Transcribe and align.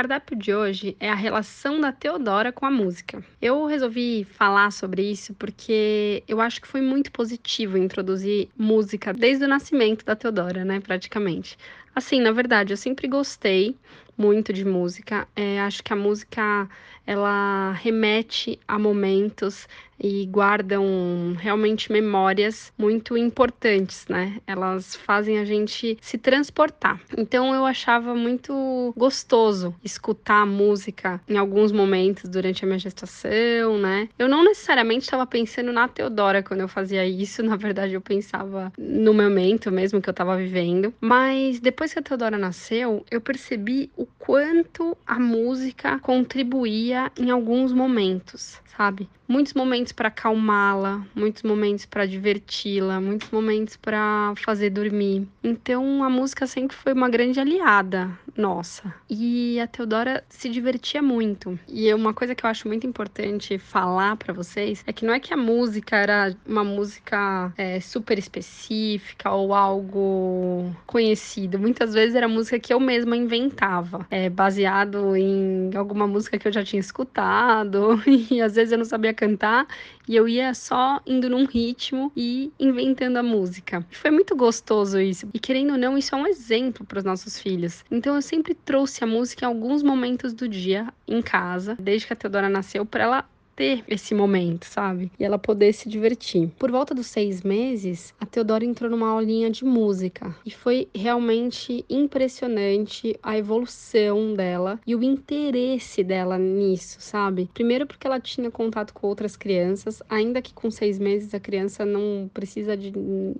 Cardápio 0.00 0.34
de 0.34 0.54
hoje 0.54 0.96
é 0.98 1.10
a 1.10 1.14
relação 1.14 1.78
da 1.78 1.92
Teodora 1.92 2.50
com 2.50 2.64
a 2.64 2.70
música. 2.70 3.22
Eu 3.40 3.66
resolvi 3.66 4.24
falar 4.24 4.72
sobre 4.72 5.02
isso 5.02 5.34
porque 5.34 6.24
eu 6.26 6.40
acho 6.40 6.58
que 6.58 6.66
foi 6.66 6.80
muito 6.80 7.12
positivo 7.12 7.76
introduzir 7.76 8.48
música 8.56 9.12
desde 9.12 9.44
o 9.44 9.48
nascimento 9.48 10.02
da 10.02 10.16
Teodora, 10.16 10.64
né, 10.64 10.80
praticamente. 10.80 11.58
Assim, 11.94 12.18
na 12.18 12.32
verdade, 12.32 12.72
eu 12.72 12.78
sempre 12.78 13.06
gostei 13.08 13.76
muito 14.20 14.52
de 14.52 14.64
música. 14.64 15.26
É, 15.34 15.60
acho 15.60 15.82
que 15.82 15.92
a 15.92 15.96
música 15.96 16.68
ela 17.06 17.72
remete 17.72 18.60
a 18.68 18.78
momentos 18.78 19.66
e 20.02 20.24
guardam 20.26 21.34
realmente 21.38 21.92
memórias 21.92 22.72
muito 22.78 23.16
importantes, 23.18 24.06
né? 24.08 24.40
Elas 24.46 24.94
fazem 24.94 25.38
a 25.38 25.44
gente 25.44 25.98
se 26.00 26.16
transportar. 26.16 27.00
Então 27.18 27.54
eu 27.54 27.66
achava 27.66 28.14
muito 28.14 28.94
gostoso 28.96 29.74
escutar 29.84 30.46
música 30.46 31.20
em 31.28 31.36
alguns 31.36 31.70
momentos 31.70 32.30
durante 32.30 32.64
a 32.64 32.66
minha 32.66 32.78
gestação, 32.78 33.78
né? 33.78 34.08
Eu 34.18 34.28
não 34.28 34.42
necessariamente 34.42 35.04
estava 35.04 35.26
pensando 35.26 35.72
na 35.72 35.86
Teodora 35.86 36.42
quando 36.42 36.60
eu 36.60 36.68
fazia 36.68 37.06
isso, 37.06 37.42
na 37.44 37.56
verdade 37.56 37.94
eu 37.94 38.00
pensava 38.00 38.72
no 38.78 39.12
momento 39.12 39.70
mesmo 39.70 40.00
que 40.00 40.08
eu 40.08 40.12
estava 40.12 40.36
vivendo, 40.36 40.94
mas 41.00 41.60
depois 41.60 41.92
que 41.92 41.98
a 41.98 42.02
Teodora 42.02 42.38
nasceu, 42.38 43.04
eu 43.10 43.20
percebi 43.20 43.90
o 43.96 44.06
quanto 44.18 44.96
a 45.06 45.18
música 45.18 45.98
contribuía 45.98 47.10
em 47.16 47.30
alguns 47.30 47.72
momentos, 47.72 48.60
sabe? 48.80 49.10
Muitos 49.28 49.52
momentos 49.52 49.92
para 49.92 50.08
acalmá-la, 50.08 51.04
muitos 51.14 51.42
momentos 51.42 51.84
para 51.84 52.06
diverti-la, 52.06 52.98
muitos 52.98 53.30
momentos 53.30 53.76
para 53.76 54.32
fazer 54.36 54.70
dormir. 54.70 55.28
Então 55.44 56.02
a 56.02 56.08
música 56.08 56.46
sempre 56.46 56.74
foi 56.74 56.94
uma 56.94 57.08
grande 57.08 57.38
aliada 57.38 58.10
nossa. 58.36 58.92
E 59.08 59.60
a 59.60 59.66
Teodora 59.66 60.24
se 60.28 60.48
divertia 60.48 61.02
muito. 61.02 61.58
E 61.68 61.92
uma 61.92 62.14
coisa 62.14 62.34
que 62.34 62.44
eu 62.44 62.50
acho 62.50 62.66
muito 62.66 62.86
importante 62.86 63.58
falar 63.58 64.16
para 64.16 64.32
vocês 64.32 64.82
é 64.86 64.92
que 64.92 65.04
não 65.04 65.12
é 65.12 65.20
que 65.20 65.32
a 65.32 65.36
música 65.36 65.96
era 65.96 66.34
uma 66.46 66.64
música 66.64 67.52
é, 67.56 67.78
super 67.80 68.18
específica 68.18 69.30
ou 69.30 69.54
algo 69.54 70.74
conhecido. 70.86 71.58
Muitas 71.58 71.92
vezes 71.92 72.14
era 72.14 72.26
música 72.26 72.58
que 72.58 72.72
eu 72.72 72.80
mesma 72.80 73.16
inventava, 73.16 74.06
é, 74.10 74.30
baseado 74.30 75.14
em 75.14 75.70
alguma 75.76 76.06
música 76.06 76.38
que 76.38 76.48
eu 76.48 76.52
já 76.52 76.64
tinha 76.64 76.80
escutado 76.80 78.02
e 78.08 78.40
às 78.40 78.54
vezes 78.54 78.69
eu 78.72 78.78
não 78.78 78.84
sabia 78.84 79.12
cantar 79.14 79.66
e 80.08 80.16
eu 80.16 80.28
ia 80.28 80.54
só 80.54 81.00
indo 81.06 81.28
num 81.28 81.44
ritmo 81.44 82.12
e 82.16 82.52
inventando 82.58 83.16
a 83.16 83.22
música. 83.22 83.84
Foi 83.90 84.10
muito 84.10 84.34
gostoso 84.36 85.00
isso. 85.00 85.28
E 85.32 85.38
querendo 85.38 85.72
ou 85.72 85.78
não, 85.78 85.96
isso 85.96 86.14
é 86.14 86.18
um 86.18 86.26
exemplo 86.26 86.84
para 86.84 86.98
os 86.98 87.04
nossos 87.04 87.38
filhos. 87.38 87.84
Então 87.90 88.14
eu 88.14 88.22
sempre 88.22 88.54
trouxe 88.54 89.04
a 89.04 89.06
música 89.06 89.44
em 89.44 89.48
alguns 89.48 89.82
momentos 89.82 90.32
do 90.32 90.48
dia 90.48 90.92
em 91.06 91.22
casa, 91.22 91.76
desde 91.78 92.06
que 92.06 92.12
a 92.12 92.16
Teodora 92.16 92.48
nasceu, 92.48 92.84
para 92.84 93.04
ela 93.04 93.24
ter 93.60 93.84
esse 93.86 94.14
momento, 94.14 94.64
sabe? 94.64 95.12
E 95.18 95.24
ela 95.24 95.38
poder 95.38 95.74
se 95.74 95.86
divertir. 95.86 96.48
Por 96.58 96.70
volta 96.70 96.94
dos 96.94 97.08
seis 97.08 97.42
meses, 97.42 98.14
a 98.18 98.24
Teodora 98.24 98.64
entrou 98.64 98.90
numa 98.90 99.10
aulinha 99.10 99.50
de 99.50 99.66
música 99.66 100.34
e 100.46 100.50
foi 100.50 100.88
realmente 100.94 101.84
impressionante 101.90 103.14
a 103.22 103.36
evolução 103.36 104.32
dela 104.32 104.80
e 104.86 104.94
o 104.94 105.02
interesse 105.02 106.02
dela 106.02 106.38
nisso, 106.38 106.96
sabe? 107.00 107.50
Primeiro 107.52 107.86
porque 107.86 108.06
ela 108.06 108.18
tinha 108.18 108.50
contato 108.50 108.94
com 108.94 109.06
outras 109.06 109.36
crianças, 109.36 110.02
ainda 110.08 110.40
que 110.40 110.54
com 110.54 110.70
seis 110.70 110.98
meses 110.98 111.34
a 111.34 111.38
criança 111.38 111.84
não 111.84 112.30
precisa 112.32 112.74
de 112.74 112.90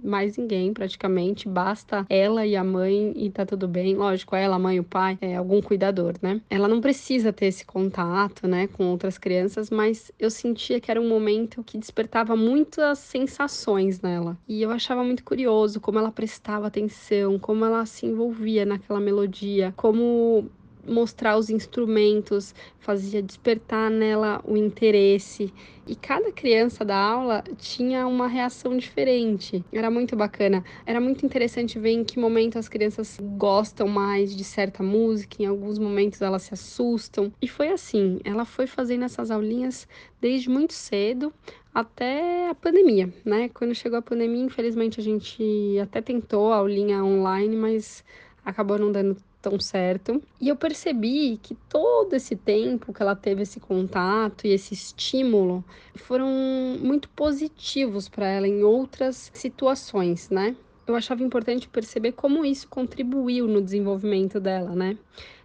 mais 0.05 0.37
ninguém 0.37 0.75
praticamente, 0.75 1.49
basta 1.49 2.05
ela 2.11 2.45
e 2.45 2.57
a 2.57 2.63
mãe 2.63 3.15
e 3.17 3.31
tá 3.31 3.47
tudo 3.47 3.67
bem. 3.67 3.95
Lógico, 3.95 4.37
ela, 4.37 4.57
a 4.57 4.59
mãe, 4.59 4.79
o 4.79 4.85
pai, 4.85 5.17
é 5.23 5.37
algum 5.37 5.63
cuidador, 5.63 6.13
né? 6.21 6.43
Ela 6.51 6.69
não 6.69 6.83
precisa 6.83 7.33
ter 7.33 7.47
esse 7.47 7.65
contato, 7.65 8.47
né, 8.47 8.67
com 8.67 8.85
outras 8.89 9.17
crianças, 9.17 9.71
mas 9.71 10.10
eu 10.19 10.31
sentia 10.31 10.81
que 10.81 10.91
era 10.91 11.01
um 11.01 11.09
momento 11.09 11.63
que 11.63 11.79
despertava 11.79 12.37
muitas 12.37 12.99
sensações 12.99 14.01
nela. 14.01 14.39
E 14.49 14.63
eu 14.63 14.71
achava 14.71 15.03
muito 15.05 15.25
curioso 15.25 15.81
como 15.81 15.99
ela 15.99 16.13
prestava 16.13 16.67
atenção, 16.67 17.39
como 17.39 17.65
ela 17.65 17.85
se 17.87 18.07
envolvia 18.07 18.65
naquela 18.65 19.01
melodia, 19.01 19.73
como 19.77 20.51
mostrar 20.87 21.37
os 21.37 21.51
instrumentos, 21.51 22.55
fazia 22.79 23.23
despertar 23.23 23.91
nela 23.91 24.41
o 24.45 24.57
interesse. 24.57 25.53
E 25.87 25.97
cada 25.97 26.31
criança 26.31 26.85
da 26.85 26.97
aula 26.97 27.43
tinha 27.57 28.07
uma 28.07 28.29
reação 28.29 28.77
diferente. 28.77 29.65
Era 29.73 29.91
muito 29.91 30.15
bacana. 30.15 30.65
Era 30.87 31.01
muito 31.01 31.27
interessante 31.27 31.79
ver 31.79 31.91
em 31.91 32.05
que 32.05 32.19
momento 32.19 32.59
as 32.59 32.69
crianças 32.69 33.19
gostam 33.37 33.89
mais 33.89 34.35
de 34.35 34.45
certa 34.45 34.83
música, 34.83 35.43
em 35.43 35.47
alguns 35.47 35.79
momentos 35.79 36.23
elas 36.23 36.43
se 36.43 36.55
assustam. 36.55 37.33
E 37.43 37.49
foi 37.49 37.69
assim, 37.69 38.21
ela 38.25 38.45
foi 38.45 38.67
fazendo 38.67 39.05
essas 39.05 39.31
aulinhas 39.31 39.89
desde 40.21 40.49
muito 40.49 40.75
cedo 40.75 41.33
até 41.75 42.49
a 42.49 42.55
pandemia, 42.55 43.13
né? 43.25 43.49
Quando 43.49 43.75
chegou 43.75 43.99
a 43.99 44.03
pandemia, 44.03 44.45
infelizmente 44.45 45.01
a 45.01 45.03
gente 45.03 45.43
até 45.81 46.01
tentou 46.01 46.53
a 46.53 46.57
aulinha 46.57 47.03
online, 47.05 47.57
mas 47.57 48.05
acabou 48.45 48.79
não 48.79 48.91
dando 48.91 49.17
tão 49.41 49.59
certo. 49.59 50.23
E 50.41 50.49
eu 50.49 50.57
percebi 50.57 51.39
que 51.43 51.55
todo 51.69 52.15
esse 52.15 52.37
tempo 52.37 52.93
que 52.93 53.03
ela 53.03 53.17
teve 53.17 53.43
esse 53.43 53.59
contato 53.59 54.47
e 54.47 54.51
esse 54.51 54.75
estímulo 54.75 55.65
foram 55.97 56.29
muito 56.81 57.09
positivos 57.11 58.09
para 58.09 58.27
ela 58.27 58.47
em 58.47 58.63
outras 58.63 59.31
situações, 59.35 60.31
né? 60.31 60.57
Eu 60.87 60.97
achava 60.97 61.23
importante 61.23 61.69
perceber 61.69 62.13
como 62.13 62.45
isso 62.45 62.69
contribuiu 62.69 63.47
no 63.47 63.63
desenvolvimento 63.63 64.41
dela, 64.41 64.75
né? 64.75 64.99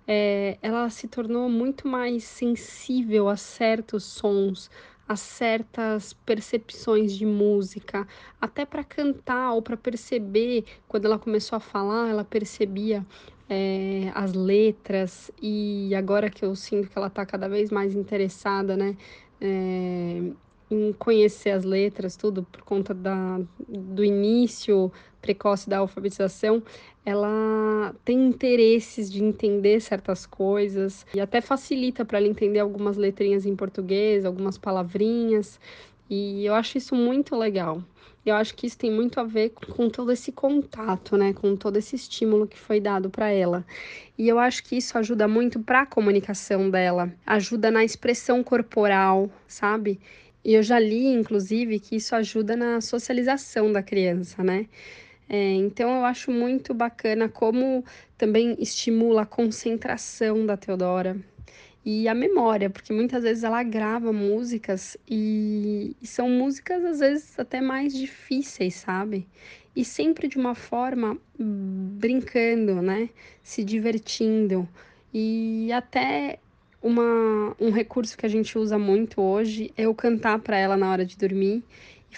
É, 0.07 0.57
ela 0.61 0.89
se 0.89 1.07
tornou 1.07 1.49
muito 1.49 1.87
mais 1.87 2.23
sensível 2.23 3.27
a 3.27 3.35
certos 3.35 4.03
sons, 4.03 4.69
a 5.07 5.15
certas 5.15 6.13
percepções 6.13 7.13
de 7.13 7.25
música, 7.25 8.07
até 8.41 8.65
para 8.65 8.83
cantar 8.83 9.53
ou 9.53 9.61
para 9.61 9.77
perceber. 9.77 10.65
Quando 10.87 11.05
ela 11.05 11.19
começou 11.19 11.55
a 11.55 11.59
falar, 11.59 12.09
ela 12.09 12.23
percebia 12.23 13.05
é, 13.49 14.11
as 14.13 14.33
letras 14.33 15.31
e 15.41 15.93
agora 15.95 16.29
que 16.29 16.43
eu 16.43 16.55
sinto 16.55 16.89
que 16.89 16.97
ela 16.97 17.07
está 17.07 17.25
cada 17.25 17.47
vez 17.47 17.69
mais 17.69 17.95
interessada, 17.95 18.75
né, 18.75 18.97
é, 19.39 20.21
em 20.69 20.93
conhecer 20.93 21.51
as 21.51 21.63
letras, 21.63 22.15
tudo 22.15 22.43
por 22.43 22.61
conta 22.63 22.93
da, 22.93 23.39
do 23.67 24.03
início 24.03 24.91
precoce 25.21 25.69
da 25.69 25.79
alfabetização, 25.79 26.61
ela 27.05 27.95
tem 28.03 28.27
interesses 28.27 29.11
de 29.11 29.23
entender 29.23 29.79
certas 29.79 30.25
coisas 30.25 31.05
e 31.13 31.21
até 31.21 31.41
facilita 31.41 32.03
para 32.03 32.17
ela 32.17 32.27
entender 32.27 32.59
algumas 32.59 32.97
letrinhas 32.97 33.45
em 33.45 33.55
português, 33.55 34.25
algumas 34.25 34.57
palavrinhas, 34.57 35.59
e 36.09 36.45
eu 36.45 36.53
acho 36.53 36.77
isso 36.77 36.95
muito 36.95 37.35
legal. 37.35 37.81
Eu 38.25 38.35
acho 38.35 38.55
que 38.55 38.65
isso 38.65 38.77
tem 38.77 38.91
muito 38.91 39.19
a 39.19 39.23
ver 39.23 39.51
com 39.51 39.87
todo 39.87 40.11
esse 40.11 40.31
contato, 40.31 41.15
né, 41.15 41.31
com 41.31 41.55
todo 41.55 41.77
esse 41.77 41.95
estímulo 41.95 42.47
que 42.47 42.57
foi 42.57 42.79
dado 42.79 43.07
para 43.09 43.29
ela. 43.29 43.63
E 44.17 44.27
eu 44.27 44.39
acho 44.39 44.63
que 44.63 44.75
isso 44.75 44.97
ajuda 44.97 45.27
muito 45.27 45.59
para 45.59 45.81
a 45.81 45.85
comunicação 45.85 46.69
dela, 46.69 47.13
ajuda 47.25 47.69
na 47.69 47.83
expressão 47.83 48.43
corporal, 48.43 49.29
sabe? 49.47 49.99
E 50.43 50.53
eu 50.55 50.63
já 50.63 50.79
li, 50.79 51.05
inclusive, 51.05 51.79
que 51.79 51.97
isso 51.97 52.15
ajuda 52.15 52.55
na 52.55 52.81
socialização 52.81 53.71
da 53.71 53.83
criança, 53.83 54.43
né? 54.43 54.67
É, 55.29 55.53
então 55.53 55.99
eu 55.99 56.05
acho 56.05 56.31
muito 56.31 56.73
bacana 56.73 57.29
como 57.29 57.83
também 58.17 58.55
estimula 58.59 59.23
a 59.23 59.25
concentração 59.25 60.45
da 60.45 60.57
Teodora 60.57 61.17
e 61.85 62.07
a 62.07 62.15
memória, 62.15 62.67
porque 62.67 62.91
muitas 62.91 63.21
vezes 63.21 63.43
ela 63.43 63.61
grava 63.61 64.11
músicas 64.11 64.97
e, 65.07 65.95
são 66.01 66.27
músicas 66.27 66.83
às 66.83 66.99
vezes 66.99 67.39
até 67.39 67.61
mais 67.61 67.93
difíceis, 67.93 68.73
sabe? 68.73 69.27
E 69.75 69.85
sempre 69.85 70.27
de 70.27 70.37
uma 70.37 70.55
forma 70.55 71.15
brincando, 71.37 72.81
né? 72.81 73.09
Se 73.43 73.63
divertindo. 73.63 74.67
E 75.13 75.71
até 75.71 76.39
uma, 76.81 77.55
um 77.59 77.69
recurso 77.69 78.17
que 78.17 78.25
a 78.25 78.29
gente 78.29 78.57
usa 78.57 78.79
muito 78.79 79.21
hoje 79.21 79.71
é 79.77 79.83
eu 79.83 79.93
cantar 79.93 80.39
para 80.39 80.57
ela 80.57 80.75
na 80.75 80.91
hora 80.91 81.05
de 81.05 81.15
dormir 81.15 81.63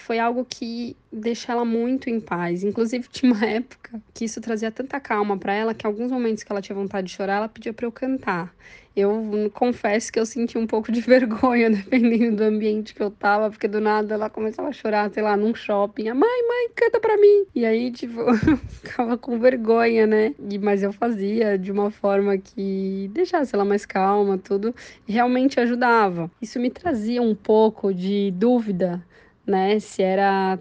Foi 0.00 0.18
algo 0.18 0.44
que 0.44 0.96
deixa 1.12 1.52
ela 1.52 1.64
muito 1.64 2.08
em 2.10 2.20
paz. 2.20 2.62
Inclusive, 2.62 3.08
tinha 3.10 3.32
uma 3.32 3.44
época 3.44 4.00
que 4.14 4.24
isso 4.24 4.40
trazia 4.40 4.70
tanta 4.70 5.00
calma 5.00 5.36
para 5.36 5.52
ela 5.52 5.74
que 5.74 5.86
alguns 5.86 6.10
momentos 6.10 6.42
que 6.42 6.52
ela 6.52 6.62
tinha 6.62 6.76
vontade 6.76 7.08
de 7.08 7.14
chorar, 7.14 7.36
ela 7.36 7.48
pedia 7.48 7.72
para 7.72 7.86
eu 7.86 7.92
cantar. 7.92 8.54
Eu 8.96 9.48
confesso 9.54 10.12
que 10.12 10.18
eu 10.18 10.26
senti 10.26 10.58
um 10.58 10.66
pouco 10.66 10.90
de 10.90 11.00
vergonha, 11.02 11.70
dependendo 11.70 12.36
do 12.38 12.42
ambiente 12.42 12.94
que 12.94 13.02
eu 13.02 13.10
tava, 13.10 13.48
porque 13.48 13.68
do 13.68 13.80
nada 13.80 14.14
ela 14.14 14.28
começava 14.28 14.68
a 14.68 14.72
chorar, 14.72 15.08
sei 15.12 15.22
lá, 15.22 15.36
num 15.36 15.54
shopping. 15.54 16.10
Mãe, 16.12 16.48
mãe, 16.48 16.70
canta 16.74 16.98
pra 17.00 17.16
mim. 17.16 17.46
E 17.54 17.64
aí, 17.64 17.92
tipo, 17.92 18.20
eu 18.20 18.34
ficava 18.66 19.16
com 19.16 19.38
vergonha, 19.38 20.06
né? 20.06 20.34
E, 20.50 20.58
mas 20.58 20.82
eu 20.82 20.92
fazia 20.92 21.56
de 21.56 21.70
uma 21.70 21.90
forma 21.90 22.36
que 22.38 23.08
deixasse 23.12 23.54
ela 23.54 23.64
mais 23.64 23.86
calma, 23.86 24.36
tudo. 24.36 24.74
E 25.06 25.12
realmente 25.12 25.60
ajudava. 25.60 26.30
Isso 26.40 26.58
me 26.58 26.70
trazia 26.70 27.22
um 27.22 27.34
pouco 27.34 27.94
de 27.94 28.32
dúvida, 28.32 29.06
né? 29.48 29.78
Se 29.80 30.02
era 30.02 30.58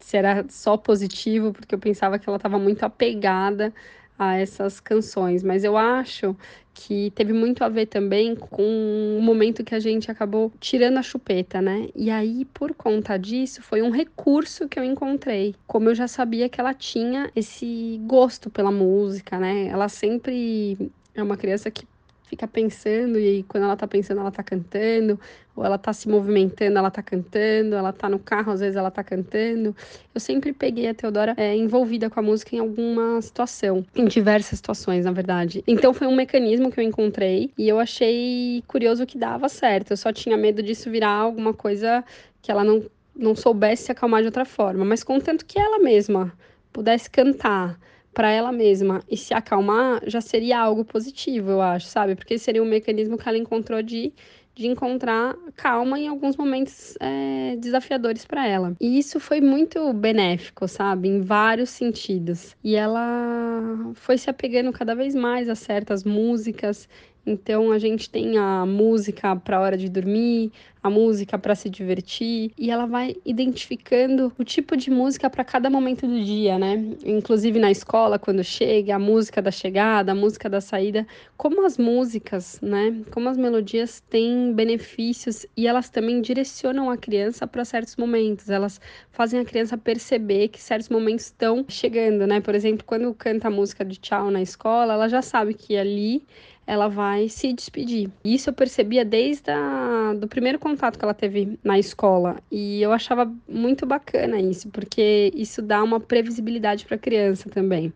se 0.00 0.16
era 0.16 0.44
só 0.48 0.76
positivo, 0.76 1.52
porque 1.52 1.74
eu 1.74 1.78
pensava 1.78 2.18
que 2.18 2.28
ela 2.28 2.36
estava 2.36 2.58
muito 2.58 2.82
apegada 2.82 3.72
a 4.18 4.36
essas 4.36 4.80
canções, 4.80 5.42
mas 5.42 5.62
eu 5.64 5.76
acho 5.76 6.36
que 6.74 7.10
teve 7.12 7.32
muito 7.32 7.62
a 7.62 7.68
ver 7.68 7.86
também 7.86 8.34
com 8.34 9.16
o 9.18 9.22
momento 9.22 9.64
que 9.64 9.74
a 9.74 9.80
gente 9.80 10.10
acabou 10.10 10.52
tirando 10.60 10.98
a 10.98 11.02
chupeta, 11.02 11.60
né? 11.62 11.88
E 11.94 12.10
aí, 12.10 12.44
por 12.46 12.74
conta 12.74 13.18
disso, 13.18 13.62
foi 13.62 13.82
um 13.82 13.90
recurso 13.90 14.68
que 14.68 14.78
eu 14.78 14.84
encontrei. 14.84 15.54
Como 15.66 15.88
eu 15.88 15.94
já 15.94 16.08
sabia 16.08 16.48
que 16.48 16.60
ela 16.60 16.74
tinha 16.74 17.30
esse 17.36 18.00
gosto 18.04 18.50
pela 18.50 18.70
música, 18.70 19.38
né? 19.38 19.68
Ela 19.68 19.88
sempre 19.88 20.90
é 21.14 21.22
uma 21.22 21.36
criança 21.36 21.70
que 21.70 21.86
fica 22.30 22.46
pensando 22.46 23.18
e 23.18 23.42
quando 23.42 23.64
ela 23.64 23.76
tá 23.76 23.88
pensando, 23.88 24.20
ela 24.20 24.30
tá 24.30 24.40
cantando, 24.40 25.18
ou 25.56 25.64
ela 25.64 25.76
tá 25.76 25.92
se 25.92 26.08
movimentando, 26.08 26.78
ela 26.78 26.90
tá 26.90 27.02
cantando, 27.02 27.74
ela 27.74 27.92
tá 27.92 28.08
no 28.08 28.20
carro, 28.20 28.52
às 28.52 28.60
vezes 28.60 28.76
ela 28.76 28.90
tá 28.90 29.02
cantando. 29.02 29.74
Eu 30.14 30.20
sempre 30.20 30.52
peguei 30.52 30.88
a 30.88 30.94
Teodora 30.94 31.34
é, 31.36 31.56
envolvida 31.56 32.08
com 32.08 32.20
a 32.20 32.22
música 32.22 32.54
em 32.54 32.60
alguma 32.60 33.20
situação, 33.20 33.84
em 33.96 34.04
diversas 34.04 34.58
situações, 34.58 35.04
na 35.04 35.10
verdade. 35.10 35.64
Então 35.66 35.92
foi 35.92 36.06
um 36.06 36.14
mecanismo 36.14 36.70
que 36.70 36.78
eu 36.78 36.84
encontrei 36.84 37.50
e 37.58 37.68
eu 37.68 37.80
achei 37.80 38.62
curioso 38.68 39.04
que 39.04 39.18
dava 39.18 39.48
certo. 39.48 39.90
Eu 39.90 39.96
só 39.96 40.12
tinha 40.12 40.36
medo 40.36 40.62
disso 40.62 40.88
virar 40.88 41.10
alguma 41.10 41.52
coisa 41.52 42.04
que 42.40 42.52
ela 42.52 42.62
não, 42.62 42.84
não 43.14 43.34
soubesse 43.34 43.86
se 43.86 43.92
acalmar 43.92 44.20
de 44.20 44.26
outra 44.26 44.44
forma, 44.44 44.84
mas 44.84 45.02
contanto 45.02 45.44
que 45.44 45.58
ela 45.58 45.80
mesma 45.80 46.32
pudesse 46.72 47.10
cantar 47.10 47.76
para 48.12 48.30
ela 48.30 48.52
mesma 48.52 49.02
e 49.08 49.16
se 49.16 49.32
acalmar, 49.32 50.02
já 50.06 50.20
seria 50.20 50.58
algo 50.58 50.84
positivo, 50.84 51.50
eu 51.50 51.62
acho, 51.62 51.86
sabe? 51.86 52.14
Porque 52.14 52.38
seria 52.38 52.62
um 52.62 52.66
mecanismo 52.66 53.16
que 53.16 53.28
ela 53.28 53.38
encontrou 53.38 53.82
de 53.82 54.12
de 54.52 54.66
encontrar 54.66 55.34
calma 55.56 55.98
em 55.98 56.08
alguns 56.08 56.36
momentos 56.36 56.94
é, 57.00 57.56
desafiadores 57.56 58.26
para 58.26 58.46
ela. 58.46 58.74
E 58.78 58.98
isso 58.98 59.18
foi 59.18 59.40
muito 59.40 59.92
benéfico, 59.94 60.68
sabe? 60.68 61.08
Em 61.08 61.20
vários 61.20 61.70
sentidos. 61.70 62.54
E 62.62 62.74
ela 62.74 63.92
foi 63.94 64.18
se 64.18 64.28
apegando 64.28 64.72
cada 64.72 64.94
vez 64.94 65.14
mais 65.14 65.48
a 65.48 65.54
certas 65.54 66.04
músicas 66.04 66.88
então 67.26 67.70
a 67.70 67.78
gente 67.78 68.08
tem 68.08 68.38
a 68.38 68.64
música 68.64 69.36
para 69.36 69.60
hora 69.60 69.76
de 69.76 69.88
dormir, 69.88 70.52
a 70.82 70.88
música 70.88 71.38
para 71.38 71.54
se 71.54 71.68
divertir 71.68 72.52
e 72.56 72.70
ela 72.70 72.86
vai 72.86 73.16
identificando 73.24 74.32
o 74.38 74.44
tipo 74.44 74.76
de 74.76 74.90
música 74.90 75.28
para 75.28 75.44
cada 75.44 75.68
momento 75.68 76.06
do 76.06 76.22
dia, 76.22 76.58
né? 76.58 76.82
Inclusive 77.04 77.58
na 77.58 77.70
escola 77.70 78.18
quando 78.18 78.42
chega, 78.42 78.96
a 78.96 78.98
música 78.98 79.42
da 79.42 79.50
chegada, 79.50 80.12
a 80.12 80.14
música 80.14 80.48
da 80.48 80.60
saída, 80.60 81.06
como 81.36 81.64
as 81.66 81.76
músicas, 81.76 82.58
né? 82.62 83.02
Como 83.10 83.28
as 83.28 83.36
melodias 83.36 84.00
têm 84.08 84.52
benefícios 84.52 85.46
e 85.56 85.66
elas 85.66 85.90
também 85.90 86.20
direcionam 86.20 86.90
a 86.90 86.96
criança 86.96 87.46
para 87.46 87.64
certos 87.64 87.96
momentos. 87.96 88.48
Elas 88.48 88.80
fazem 89.10 89.40
a 89.40 89.44
criança 89.44 89.76
perceber 89.76 90.48
que 90.48 90.60
certos 90.60 90.88
momentos 90.88 91.26
estão 91.26 91.64
chegando, 91.68 92.26
né? 92.26 92.40
Por 92.40 92.54
exemplo, 92.54 92.84
quando 92.86 93.12
canta 93.14 93.48
a 93.48 93.50
música 93.50 93.84
de 93.84 93.98
tchau 93.98 94.30
na 94.30 94.40
escola, 94.40 94.94
ela 94.94 95.08
já 95.08 95.20
sabe 95.20 95.54
que 95.54 95.76
ali 95.76 96.22
ela 96.70 96.86
vai 96.86 97.28
se 97.28 97.52
despedir. 97.52 98.08
Isso 98.24 98.50
eu 98.50 98.54
percebia 98.54 99.04
desde 99.04 99.50
o 99.50 100.14
do 100.14 100.28
primeiro 100.28 100.56
contato 100.70 100.98
que 100.98 101.04
ela 101.04 101.14
teve 101.14 101.58
na 101.64 101.78
escola 101.78 102.40
e 102.50 102.80
eu 102.80 102.92
achava 102.92 103.30
muito 103.48 103.84
bacana 103.86 104.40
isso, 104.40 104.68
porque 104.68 105.32
isso 105.34 105.60
dá 105.60 105.82
uma 105.82 105.98
previsibilidade 105.98 106.84
para 106.84 106.96
a 106.96 106.98
criança 106.98 107.48
também. 107.48 107.92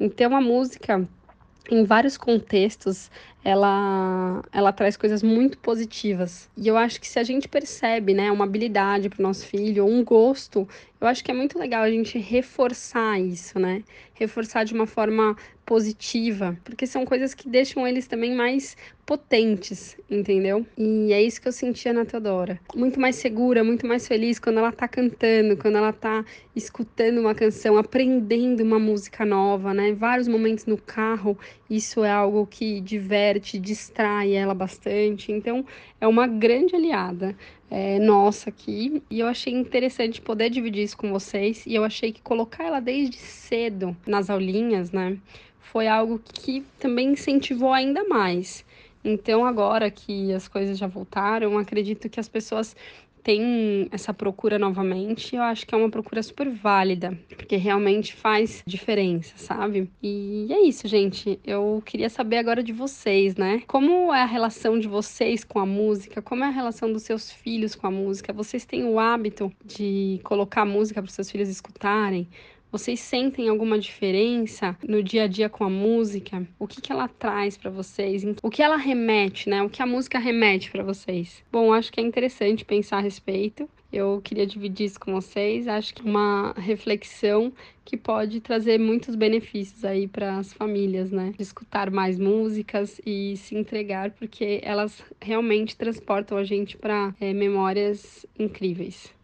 Então 0.00 0.34
a 0.34 0.40
música 0.40 1.06
em 1.70 1.84
vários 1.84 2.16
contextos 2.16 3.10
ela, 3.44 4.42
ela 4.50 4.72
traz 4.72 4.96
coisas 4.96 5.22
muito 5.22 5.58
positivas. 5.58 6.48
E 6.56 6.66
eu 6.66 6.78
acho 6.78 6.98
que 6.98 7.06
se 7.06 7.18
a 7.18 7.22
gente 7.22 7.46
percebe, 7.46 8.14
né, 8.14 8.32
uma 8.32 8.44
habilidade 8.44 9.10
para 9.10 9.20
o 9.20 9.22
nosso 9.22 9.46
filho, 9.46 9.84
ou 9.84 9.90
um 9.90 10.02
gosto, 10.02 10.66
eu 11.04 11.06
acho 11.06 11.22
que 11.22 11.30
é 11.30 11.34
muito 11.34 11.58
legal 11.58 11.82
a 11.82 11.90
gente 11.90 12.18
reforçar 12.18 13.20
isso, 13.20 13.58
né? 13.58 13.82
Reforçar 14.14 14.64
de 14.64 14.72
uma 14.72 14.86
forma 14.86 15.36
positiva, 15.66 16.56
porque 16.64 16.86
são 16.86 17.04
coisas 17.04 17.34
que 17.34 17.48
deixam 17.48 17.86
eles 17.86 18.06
também 18.06 18.34
mais 18.34 18.76
potentes, 19.04 19.96
entendeu? 20.10 20.66
E 20.78 21.12
é 21.12 21.22
isso 21.22 21.40
que 21.40 21.48
eu 21.48 21.52
sentia 21.52 21.92
na 21.92 22.04
Teodora. 22.04 22.58
Muito 22.74 22.98
mais 22.98 23.16
segura, 23.16 23.62
muito 23.62 23.86
mais 23.86 24.06
feliz 24.06 24.38
quando 24.38 24.58
ela 24.58 24.72
tá 24.72 24.88
cantando, 24.88 25.56
quando 25.56 25.76
ela 25.76 25.92
tá 25.92 26.24
escutando 26.56 27.18
uma 27.18 27.34
canção, 27.34 27.76
aprendendo 27.76 28.62
uma 28.62 28.78
música 28.78 29.26
nova, 29.26 29.74
né? 29.74 29.92
Vários 29.92 30.28
momentos 30.28 30.64
no 30.64 30.78
carro, 30.78 31.36
isso 31.68 32.02
é 32.04 32.10
algo 32.10 32.46
que 32.46 32.80
diverte, 32.80 33.33
distrai 33.40 34.32
ela 34.32 34.54
bastante. 34.54 35.32
Então, 35.32 35.64
é 36.00 36.06
uma 36.06 36.26
grande 36.26 36.74
aliada 36.74 37.36
é, 37.70 37.98
nossa 37.98 38.50
aqui. 38.50 39.02
E 39.10 39.20
eu 39.20 39.26
achei 39.26 39.52
interessante 39.52 40.20
poder 40.20 40.50
dividir 40.50 40.84
isso 40.84 40.96
com 40.96 41.10
vocês. 41.10 41.64
E 41.66 41.74
eu 41.74 41.84
achei 41.84 42.12
que 42.12 42.22
colocar 42.22 42.64
ela 42.64 42.80
desde 42.80 43.16
cedo 43.16 43.96
nas 44.06 44.30
aulinhas, 44.30 44.90
né? 44.92 45.18
Foi 45.60 45.88
algo 45.88 46.20
que 46.22 46.64
também 46.78 47.12
incentivou 47.12 47.72
ainda 47.72 48.04
mais. 48.04 48.64
Então, 49.04 49.44
agora 49.44 49.90
que 49.90 50.32
as 50.32 50.48
coisas 50.48 50.78
já 50.78 50.86
voltaram, 50.86 51.58
acredito 51.58 52.08
que 52.08 52.18
as 52.18 52.28
pessoas 52.28 52.74
têm 53.24 53.88
essa 53.90 54.12
procura 54.12 54.58
novamente. 54.58 55.34
Eu 55.34 55.42
acho 55.42 55.66
que 55.66 55.74
é 55.74 55.78
uma 55.78 55.90
procura 55.90 56.22
super 56.22 56.48
válida, 56.50 57.18
porque 57.30 57.56
realmente 57.56 58.14
faz 58.14 58.62
diferença, 58.66 59.32
sabe? 59.36 59.90
E 60.02 60.46
é 60.50 60.60
isso, 60.60 60.86
gente. 60.86 61.40
Eu 61.44 61.82
queria 61.84 62.10
saber 62.10 62.36
agora 62.36 62.62
de 62.62 62.72
vocês, 62.72 63.34
né? 63.34 63.62
Como 63.66 64.12
é 64.12 64.22
a 64.22 64.26
relação 64.26 64.78
de 64.78 64.86
vocês 64.86 65.42
com 65.42 65.58
a 65.58 65.66
música? 65.66 66.20
Como 66.20 66.44
é 66.44 66.48
a 66.48 66.50
relação 66.50 66.92
dos 66.92 67.02
seus 67.02 67.32
filhos 67.32 67.74
com 67.74 67.86
a 67.86 67.90
música? 67.90 68.32
Vocês 68.32 68.66
têm 68.66 68.84
o 68.84 69.00
hábito 69.00 69.50
de 69.64 70.20
colocar 70.22 70.66
música 70.66 71.00
para 71.02 71.08
os 71.08 71.14
seus 71.14 71.30
filhos 71.30 71.48
escutarem? 71.48 72.28
Vocês 72.74 72.98
sentem 72.98 73.48
alguma 73.48 73.78
diferença 73.78 74.76
no 74.82 75.00
dia 75.00 75.22
a 75.22 75.26
dia 75.28 75.48
com 75.48 75.62
a 75.62 75.70
música? 75.70 76.44
O 76.58 76.66
que, 76.66 76.80
que 76.80 76.90
ela 76.90 77.06
traz 77.06 77.56
para 77.56 77.70
vocês? 77.70 78.24
O 78.42 78.50
que 78.50 78.64
ela 78.64 78.76
remete, 78.76 79.48
né? 79.48 79.62
O 79.62 79.70
que 79.70 79.80
a 79.80 79.86
música 79.86 80.18
remete 80.18 80.72
para 80.72 80.82
vocês? 80.82 81.44
Bom, 81.52 81.72
acho 81.72 81.92
que 81.92 82.00
é 82.00 82.02
interessante 82.02 82.64
pensar 82.64 82.96
a 82.96 83.00
respeito. 83.00 83.70
Eu 83.92 84.20
queria 84.24 84.44
dividir 84.44 84.86
isso 84.86 84.98
com 84.98 85.12
vocês. 85.12 85.68
Acho 85.68 85.94
que 85.94 86.02
é 86.02 86.04
uma 86.04 86.52
reflexão 86.56 87.52
que 87.84 87.96
pode 87.96 88.40
trazer 88.40 88.76
muitos 88.76 89.14
benefícios 89.14 89.84
aí 89.84 90.08
para 90.08 90.38
as 90.38 90.52
famílias, 90.52 91.12
né? 91.12 91.32
De 91.36 91.44
escutar 91.44 91.92
mais 91.92 92.18
músicas 92.18 93.00
e 93.06 93.36
se 93.36 93.54
entregar, 93.54 94.10
porque 94.10 94.58
elas 94.64 95.00
realmente 95.22 95.76
transportam 95.76 96.36
a 96.36 96.42
gente 96.42 96.76
para 96.76 97.14
é, 97.20 97.32
memórias 97.32 98.26
incríveis. 98.36 99.14